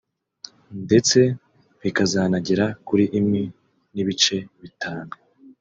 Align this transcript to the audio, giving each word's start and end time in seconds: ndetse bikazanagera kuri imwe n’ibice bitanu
ndetse 0.85 1.19
bikazanagera 1.81 2.65
kuri 2.87 3.05
imwe 3.19 3.41
n’ibice 3.93 4.37
bitanu 4.61 5.11